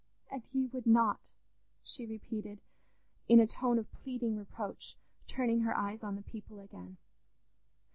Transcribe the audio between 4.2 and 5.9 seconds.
reproach, turning her